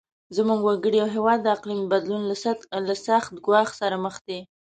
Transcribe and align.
زموږ 0.35 0.59
وګړي 0.63 0.99
او 1.03 1.09
هیواد 1.15 1.39
د 1.41 1.47
اقلیمي 1.55 1.85
بدلون 1.93 2.23
له 2.89 2.93
سخت 3.07 3.33
ګواښ 3.45 3.69
سره 3.81 3.95
مخ 4.05 4.15
دي. 4.27 4.39